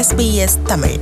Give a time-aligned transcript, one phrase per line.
[0.00, 0.98] SBS Tamil.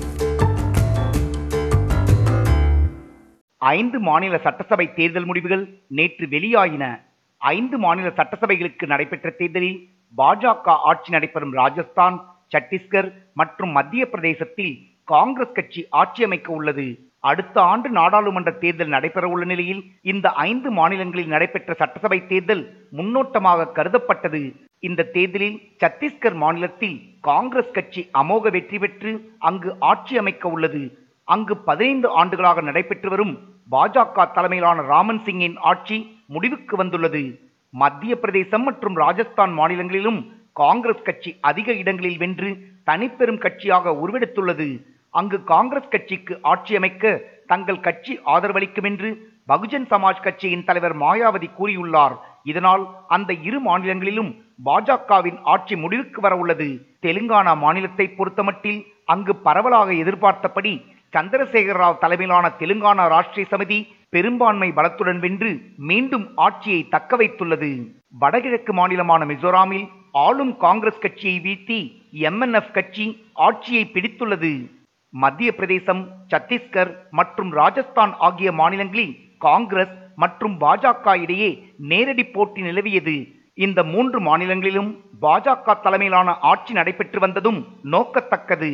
[3.57, 7.01] ஐந்து மாநில சட்டசபை தேர்தல் முடிவுகள் நேற்று வெளியாயின.
[7.39, 15.87] ஐந்து மாநில சட்டசபைகளுக்கு நடைபெற்ற தேர்தலில் பாஜக ஆட்சி நடைபெறும் ராஜஸ்தான் சத்தீஸ்கர் மற்றும் மத்திய பிரதேசத்தில் காங்கிரஸ் கட்சி
[15.91, 17.08] ஆட்சி அமைக்க உள்ளது.
[17.31, 19.83] அடுத்த ஆண்டு நாடாளுமன்ற தேர்தல் நடைபெறவுள்ள நிலையில்
[20.13, 22.63] இந்த ஐந்து மாநிலங்களில் நடைபெற்ற சட்டசபை தேர்தல்
[22.99, 24.43] முன்னோட்டமாக கருதப்பட்டது.
[24.89, 26.97] இந்த தேர்தலில் சத்தீஸ்கர் மாநிலத்தில்
[27.31, 29.13] காங்கிரஸ் கட்சி அமோக வெற்றி பெற்று
[29.49, 30.83] அங்கு ஆட்சி அமைக்க உள்ளது.
[31.35, 33.35] அங்கு பதினைந்து ஆண்டுகளாக நடைபெற்று வரும்
[33.75, 35.99] பாஜக தலைமையிலான ராமன் சிங்கின் ஆட்சி
[36.35, 37.23] முடிவுக்கு வந்துள்ளது.
[37.83, 40.21] மத்திய பிரதேசம் மற்றும் ராஜஸ்தான் மாநிலங்களிலும்
[40.63, 42.51] காங்கிரஸ் கட்சி அதிக இடங்களில் வென்று
[42.89, 44.69] தனிப்பெரும் கட்சியாக உருவெடுத்துள்ளது.
[45.21, 47.13] அங்கு காங்கிரஸ் கட்சிக்கு ஆட்சி அமைக்க
[47.53, 49.11] தங்கள் கட்சி ஆதரவளிக்கும் என்று
[49.51, 52.17] பகுஜன் சமாஜ் கட்சியின் தலைவர் மாயாவதி கூறியுள்ளார்.
[52.51, 52.85] இதனால்
[53.17, 54.31] அந்த இரு மாநிலங்களிலும்
[54.67, 56.69] பாஜகவின் ஆட்சி முடிவுக்கு வர உள்ளது
[57.07, 58.81] தெலுங்கானா மாநிலத்தை பொறுத்தமட்டில்
[59.13, 60.73] அங்கு பரவலாக எதிர்பார்த்தபடி
[61.13, 63.79] சந்திரசேகர ராவ் தலைமையிலான தெலுங்கானா ராஷ்டிரிய சமிதி
[64.15, 65.51] பெரும்பான்மை பலத்துடன் வென்று
[65.91, 67.71] மீண்டும் ஆட்சியை தக்க வைத்துள்ளது.
[68.23, 69.87] வடகிழக்கு மாநிலமான மிசோராமில்
[70.25, 71.79] ஆளும் காங்கிரஸ் கட்சியை வீழ்த்தி
[72.29, 73.07] எம்என்எஃப் கட்சி
[73.47, 74.53] ஆட்சியை பிடித்துள்ளது.
[75.15, 79.15] மத்திய பிரதேசம் சத்தீஸ்கர் மற்றும் ராஜஸ்தான் ஆகிய மாநிலங்களில்
[79.47, 81.51] காங்கிரஸ் மற்றும் பாஜக இடையே
[81.91, 83.17] நேரடி போட்டி நிலவியது.
[83.55, 84.91] இந்த மூன்று மாநிலங்களிலும்
[85.25, 87.61] பாஜக தலைமையிலான ஆட்சி நடைபெற்று வந்ததும்
[87.95, 88.71] நோக்கத்தக்கது.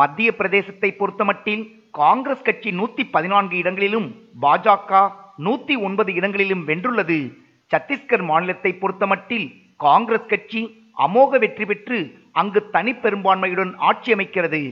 [0.00, 1.64] மத்திய பிரதேசத்தை பொறுத்தமட்டில்
[2.00, 4.08] காங்கிரஸ் கட்சி நூத்தி பதினான்கு இடங்களிலும்
[4.44, 5.02] பாஜக
[5.46, 7.18] நூத்தி ஒன்பது இடங்களிலும் வென்றுள்ளது.
[7.70, 9.46] சத்தீஸ்கர் மாநிலத்தை பொறுத்தமட்டில்
[9.86, 10.62] காங்கிரஸ் கட்சி
[11.04, 11.98] அமோக வெற்றி பெற்று
[12.40, 14.62] அங்கு தனிப்பெரும்பான்மையுடன் ஆட்சி அமைக்கிறது.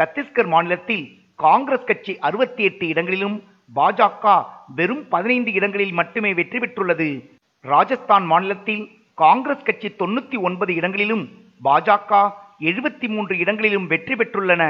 [0.00, 1.02] சத்தீஸ்கர் மாநிலத்தில்
[1.44, 3.34] காங்கிரஸ் கட்சி அறுபத்தி எட்டு இடங்களிலும்
[3.78, 4.24] பாஜக
[4.78, 7.08] வெறும் பதினைந்து இடங்களில் மட்டுமே வெற்றி பெற்றுள்ளது.
[7.64, 8.84] ராஜஸ்தான் மாநிலத்தில்
[9.14, 11.24] காங்கிரஸ் கட்சி தொண்ணூத்தி ஒன்பது இடங்களிலும்
[11.66, 12.20] பாஜக
[12.70, 14.62] எழுபத்தி மூன்று இடங்களிலும் வெற்றி பெற்றுள்ளன.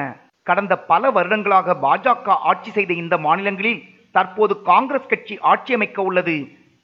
[0.47, 3.81] கடந்த பல வருடங்களாக பாஜக ஆட்சி செய்த இந்த மாநிலங்களில்
[4.17, 6.37] தற்போது காங்கிரஸ் கட்சி ஆட்சி அமைக்க உள்ளது.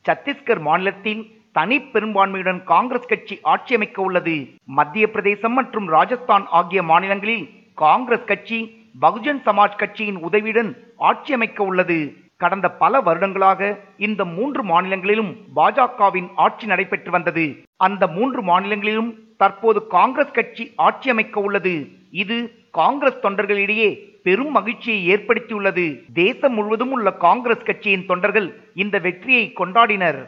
[0.05, 1.23] சத்தீஸ்கர் மாநிலத்தில்
[1.59, 4.39] தனி பெரும்பான்மையுடன் காங்கிரஸ் கட்சி ஆட்சி அமைக்க உள்ளது.
[4.79, 7.47] மத்திய பிரதேசம் மற்றும் ராஜஸ்தான் ஆகிய மாநிலங்களில்
[7.83, 8.59] காங்கிரஸ் கட்சி
[9.03, 10.71] பகுஜன் சமாஜ் கட்சியின் உதவியுடன்
[11.09, 11.99] ஆட்சி அமைக்க உள்ளது.
[12.37, 13.69] கடந்த பல வருடங்களாக
[14.07, 17.45] இந்த மூன்று மாநிலங்களிலும் பாஜகவின் ஆட்சி நடைபெற்று வந்தது.
[17.77, 21.75] அந்த மூன்று மாநிலங்களிலும் தற்போது காங்கிரஸ் கட்சி ஆட்சி அமைக்க உள்ளது.
[22.11, 22.37] இது
[22.71, 23.91] காங்கிரஸ் தொண்டர்களிடையே
[24.23, 25.87] பெரும் மகிழ்ச்சியை ஏற்படுத்தியுள்ளது.
[26.13, 30.21] தேசம் முழுவதும் உள்ள காங்கிரஸ் கட்சியின் தொண்டர்கள் இந்த வெற்றியை கொண்டாடினர்.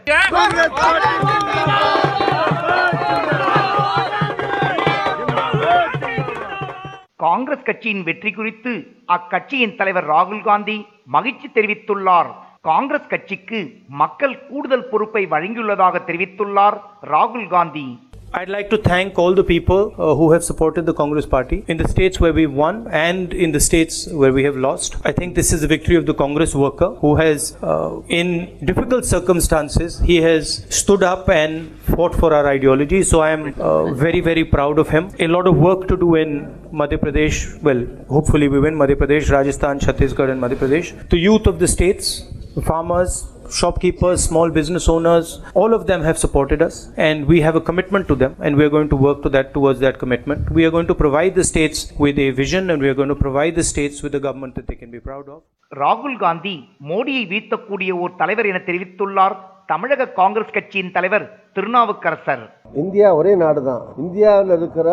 [7.23, 8.73] காங்கிரஸ் கட்சியின் வெற்றி குறித்து
[9.15, 10.77] அக்கட்சியின் தலைவர் ராகுல் காந்தி
[11.15, 12.29] மகிழ்ச்சி தெரிவித்துள்ளார்.
[12.61, 13.61] காங்கிரஸ் கட்சிக்கு
[14.03, 16.77] மக்கள் கூடுதல் பொறுப்பை வழங்கியுள்ளதாக தெரிவித்துள்ளார்
[17.12, 17.87] ராகுல் Gandhi.
[18.31, 21.78] I'd like to thank all the people uh, who have supported the Congress party in
[21.78, 24.97] the states where we won and in the states where we have lost.
[25.03, 29.06] I think this is the victory of the Congress worker who has, uh, in difficult
[29.06, 33.03] circumstances, he has stood up and fought for our ideology.
[33.03, 35.10] So I am uh, very, very proud of him.
[35.19, 37.62] A lot of work to do in Madhya Pradesh.
[37.62, 41.09] Well, hopefully we win Madhya Pradesh, Rajasthan, Chhattisgarh, and Madhya Pradesh.
[41.09, 46.18] The youth of the states, the farmers, shopkeepers, small business owners, all of them have
[46.18, 49.22] supported us and we have a commitment to them and we are going to work
[49.24, 50.50] to that towards that commitment.
[50.52, 53.19] We are going to provide the states with a vision and we are going to
[53.25, 55.40] provide the states with a government that they can be proud of.
[55.84, 56.56] ராகுல் காந்தி
[56.90, 59.36] மோடியை வீழ்த்தக்கூடிய ஒரு தலைவர் என தெரிவித்துள்ளார்
[59.72, 61.25] தமிழக காங்கிரஸ் கட்சியின் தலைவர்
[61.59, 62.47] Thirunavukkarasar.
[62.81, 64.89] India ஒரே நாடு தான் இந்தியாவில் இருக்கிற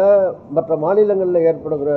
[0.56, 1.90] மற்ற மாநிலங்களில் ஏற்படுகிற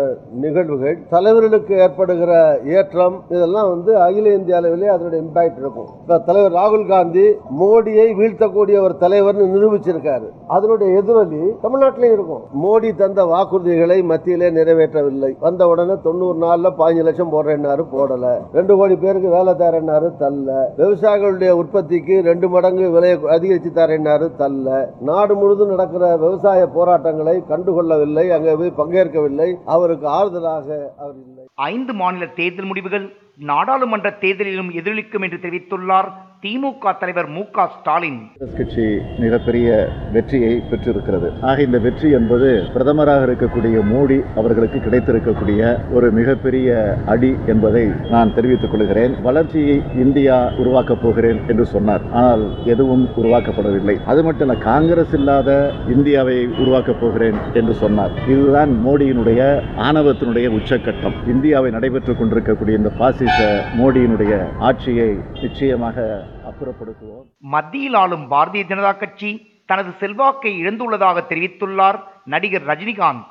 [0.43, 2.33] நிகழ்வுகள் தலைவர்களுக்கு ஏற்படுகிற
[2.77, 5.91] ஏற்றம் இதெல்லாம் வந்து அகில இந்திய அளவிலே அதனுடைய இம்பாக்ட் இருக்கும்.
[6.01, 7.27] இப்போ தலைவர் ராகுல் காந்தி
[7.61, 10.27] மோடியை வீழ்த்தக்கூடிய ஒரு தலைவர்னு நிரூபிச்சிருக்காரு.
[10.57, 12.43] அதனுடைய எதிரொலி தமிழ்நாட்டிலையும் இருக்கும்.
[12.65, 15.31] மோடி தந்த வாக்குறுதிகளை மத்தியிலே நிறைவேற்றவில்லை.
[15.47, 18.35] வந்த உடனே தொண்ணூறு நாளில் பதினஞ்சு லட்சம் போடுறேன்னாரு போடல.
[18.59, 25.35] ரெண்டு கோடி பேருக்கு வேலை தரேன்னாரு தள்ள விவசாயிகளுடைய உற்பத்திக்கு ரெண்டு மடங்கு விலையை அதிகரித்து தரேன்னாரு இல்லை நாடு
[25.37, 29.49] முழுதும் நடக்கிற விவசாய போராட்டங்களை கண்டுகொள்ளவில்லை அங்கே போய் பங்கேற்கவில்லை.
[29.77, 30.69] அவருக்கு ஆறுதலாக
[31.03, 31.45] அவர் இல்லை.
[31.71, 33.07] ஐந்து மாநில தேர்தல் முடிவுகள்
[33.51, 36.09] நாடாளுமன்ற தேர்தலிலும் எதிரொலிக்கும் என்று தெரிவித்துள்ளார்
[36.43, 38.19] திமுக தலைவர் மு க ஸ்டாலின்.
[38.57, 41.33] கட்சி மிகப்பெரிய வெற்றியை பெற்றிருக்கிறது.
[41.41, 48.71] ஆக இந்த வெற்றி என்பது பிரதமராக இருக்கக்கூடிய மோடி அவர்களுக்கு கிடைத்திருக்கக்கூடிய ஒரு மிகப்பெரிய அடி என்பதை நான் தெரிவித்துக்
[48.71, 49.23] கொள்கிறேன்.
[49.23, 52.01] வளர்ச்சியை இந்தியா உருவாக்கப் போகிறேன் என்று சொன்னார்.
[52.13, 54.05] ஆனால் எதுவும் உருவாக்கப்படவில்லை.
[54.05, 58.11] அது மட்டும் இல்ல காங்கிரஸ் இல்லாத இந்தியாவை உருவாக்கப் போகிறேன் என்று சொன்னார்.
[58.29, 61.29] இதுதான் மோடியினுடைய ஆணவத்தினுடைய உச்சக்கட்டம்.
[61.29, 66.23] இந்தியாவை நடைபெற்றுக் கொண்டிருக்கக்கூடிய இந்த பாசிச மோடியினுடைய ஆட்சியை நிச்சயமாக
[66.61, 69.31] அப்புறப்படுத்துவோம் மத்தியில் ஆளும் பாரதிய ஜனதா கட்சி
[69.69, 73.25] தனது செல்வாக்கை இழந்துள்ளதாக தெரிவித்துள்ளார் நடிகர் ரஜினிகாந்த்.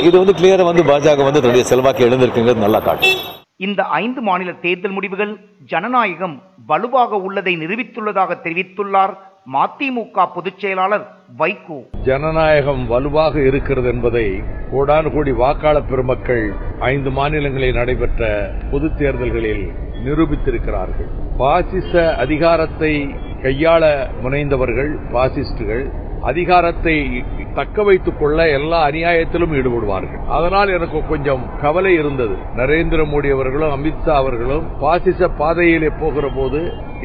[0.00, 3.20] இது- வந்து கிளியரா வந்து பாஜக வந்து தன்னுடைய செல்வாக்கு எழுந்திருக்குங்கிறது நல்லா காட்டும்
[3.56, 5.32] இந்த ஐந்து மாநில தேர்தல் முடிவுகள்
[5.64, 6.34] ஜனநாயகம்
[6.66, 9.14] வலுவாக உள்ளதை நிரூபித்துள்ளதாக தெரிவித்துள்ளார்
[9.52, 11.04] மதிமுக பொதுச் செயலாளர்
[11.38, 11.78] வைகோ.
[12.02, 14.26] ஜனநாயகம் வலுவாக இருக்கிறது என்பதை
[14.72, 16.44] கோடானு கோடி வாக்காளர் பெருமக்கள்
[16.86, 18.22] ஐந்து மாநிலங்களில் நடைபெற்ற
[18.72, 19.64] பொது தேர்தல்களில்
[20.06, 21.10] நிரூபித்திருக்கிறார்கள்.
[21.42, 21.92] பாசிச
[22.24, 22.92] அதிகாரத்தை
[23.44, 23.84] கையாள
[24.24, 25.84] முனைந்தவர்கள் பாசிஸ்டுகள்
[26.30, 26.94] அதிகாரத்தை
[27.56, 30.20] தக்க வைத்துக் கொள்ள எல்லா அநியாயத்திலும் ஈடுபடுவார்கள்.
[30.36, 32.34] அதனால் எனக்கு கொஞ்சம் கவலை இருந்தது.
[32.60, 36.60] நரேந்திர மோடி அவர்களும் அமித்ஷா அவர்களும் பாசிச பாதையிலே போகிற போது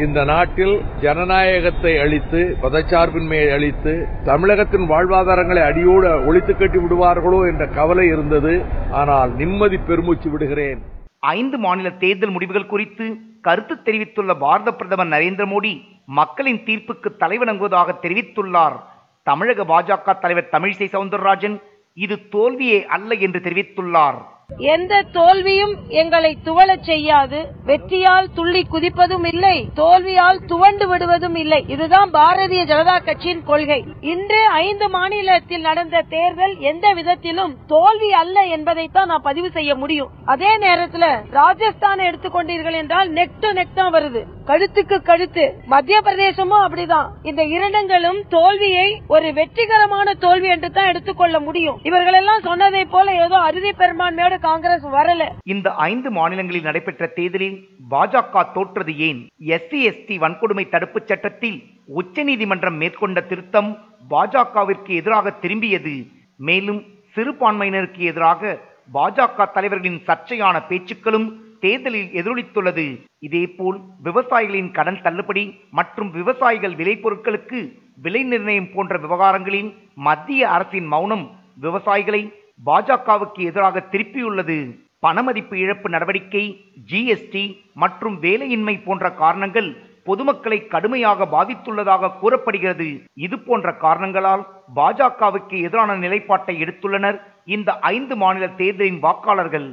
[0.05, 3.93] இந்த நாட்டில் ஜனநாயகத்தை அழித்து மதச்சார்பின்மையை அழித்து
[4.29, 8.53] தமிழகத்தின் வாழ்வாதாரங்களை அடியோடு ஒழித்து கட்டி விடுவார்களோ என்ற கவலை இருந்தது.
[9.01, 10.81] ஆனால் நிம்மதி பெருமூச்சு விடுகிறேன்.
[11.19, 13.05] ஐந்து மாநில தேர்தல் முடிவுகள் குறித்து
[13.41, 15.73] கருத்து தெரிவித்துள்ள பாரத பிரதமர் நரேந்திர மோடி
[16.05, 18.77] மக்களின் தீர்ப்புக்கு தலைவணங்குவதாக தெரிவித்துள்ளார்.
[19.23, 21.61] தமிழக பாஜக தலைவர் தமிழிசை சவுந்தரராஜன்
[21.93, 24.19] இது தோல்வியே அல்ல என்று தெரிவித்துள்ளார்.
[24.57, 27.47] எந்த தோல்வியும் எங்களை துவளச் செய்யாது.
[27.65, 31.65] வெற்றியால் துள்ளி குதிப்பதும் இல்லை தோல்வியால் துவண்டு விடுவதும் இல்லை.
[31.67, 33.85] இதுதான் பாரதிய ஜனதா கட்சியின் கொள்கை.
[34.01, 40.09] இன்று ஐந்து மாநிலத்தில் நடந்த தேர்தல் எந்த விதத்திலும் தோல்வி அல்ல என்பதைத்தான் நான் பதிவு செய்ய முடியும்.
[40.25, 44.23] அதே நேரத்துல ராஜஸ்தான் எடுத்துக்கொண்டீர்கள் என்றால் நெக் டு நெக் தான் வருது.
[44.45, 45.53] கழுத்துக்கு கழுத்து.
[45.65, 47.07] மத்திய பிரதேசமும் அப்படிதான்.
[47.23, 51.79] இந்த இரண்டுங்களும் தோல்வியை ஒரு வெற்றிகரமான தோல்வி என்று தான் எடுத்துக்கொள்ள முடியும்.
[51.83, 55.23] இவர்கள் எல்லாம் சொன்னதை போல ஏதோ அறுதி பெரும்பான்மையோட காங்கிரஸ் வரல.
[55.43, 59.27] இந்த ஐந்து மாநிலங்களில் நடைபெற்ற தேர்தலில் பாஜக தோற்றது ஏன்?
[59.39, 63.77] எஸ்சி எஸ்டி வன்கொடுமை தடுப்புச் சட்டத்தில் உச்சநீதிமன்றம் மேற்கொண்ட திருத்தம்
[64.09, 66.07] பாஜகவிற்கு எதிராக திரும்பியது.
[66.37, 66.83] மேலும்
[67.15, 68.57] சிறுபான்மையினருக்கு எதிராக
[68.93, 73.07] பாஜக தலைவர்களின் சர்ச்சையான பேச்சுக்களும் தேர்தலில் எதிரொலித்துள்ளது.
[73.19, 82.33] இதேபோல் விவசாயிகளின் கடன் தள்ளுபடி மற்றும் விவசாயிகள் விளைபொருட்களுக்கு விலை நிர்ணயம் போன்ற விவகாரங்களில் மத்திய அரசின் மௌனம் விவசாயிகளை
[82.65, 84.57] பாஜகவுக்கு எதிராக திருப்பியுள்ளது
[85.05, 86.43] பணமதிப்பு இழப்பு நடவடிக்கை
[86.89, 89.69] ஜிஎஸ்டி மற்றும் வேலையின்மை போன்ற காரணங்கள்
[90.05, 92.87] பொதுமக்களை கடுமையாக பாதித்துள்ளதாக கூறப்படுகிறது.
[93.25, 94.43] இது போன்ற காரணங்களால்
[94.75, 97.19] பாஜகவுக்கு எதிரான நிலைப்பாட்டை எடுத்துள்ளனர்
[97.55, 99.67] இந்த ஐந்து மாநில தேர்தலின் வாக்காளர்கள்.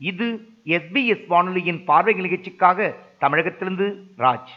[0.00, 0.28] இது
[0.76, 2.92] எஸ்பிஎஸ் வானொலியின் பார்வை நிகழ்ச்சிக்காக
[3.24, 3.88] தமிழகத்திலிருந்து
[4.24, 4.52] ராஜ்.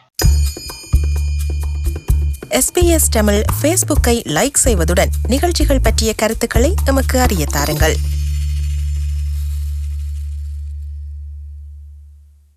[2.50, 7.96] எஸ்பிஎஸ் தமிழ் ஃபேஸ்புக்கை லைக் செய்வதுடன் நிகழ்ச்சிகள் பற்றிய கருத்துக்களை எமக்கு அறிய தாருங்கள்.